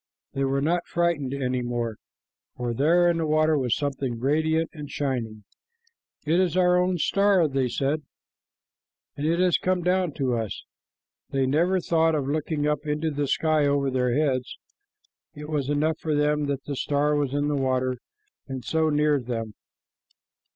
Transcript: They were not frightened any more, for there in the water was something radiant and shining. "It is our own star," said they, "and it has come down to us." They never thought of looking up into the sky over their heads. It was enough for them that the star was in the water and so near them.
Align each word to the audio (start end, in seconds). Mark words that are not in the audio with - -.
They 0.33 0.43
were 0.45 0.61
not 0.63 0.87
frightened 0.87 1.31
any 1.31 1.61
more, 1.61 1.97
for 2.57 2.73
there 2.73 3.07
in 3.07 3.17
the 3.17 3.25
water 3.27 3.55
was 3.55 3.75
something 3.77 4.19
radiant 4.19 4.71
and 4.73 4.89
shining. 4.89 5.43
"It 6.25 6.39
is 6.39 6.57
our 6.57 6.77
own 6.81 6.97
star," 6.97 7.43
said 7.43 7.53
they, 7.99 8.03
"and 9.15 9.27
it 9.31 9.37
has 9.37 9.59
come 9.59 9.83
down 9.83 10.13
to 10.13 10.35
us." 10.35 10.65
They 11.29 11.45
never 11.45 11.79
thought 11.79 12.15
of 12.15 12.27
looking 12.27 12.65
up 12.65 12.87
into 12.87 13.11
the 13.11 13.27
sky 13.27 13.67
over 13.67 13.91
their 13.91 14.15
heads. 14.17 14.57
It 15.35 15.49
was 15.49 15.69
enough 15.69 15.99
for 15.99 16.15
them 16.15 16.47
that 16.47 16.63
the 16.63 16.75
star 16.75 17.15
was 17.15 17.35
in 17.35 17.47
the 17.47 17.55
water 17.55 17.97
and 18.47 18.65
so 18.65 18.89
near 18.89 19.19
them. 19.21 19.53